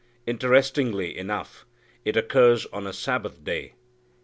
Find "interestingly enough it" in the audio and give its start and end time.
0.25-2.17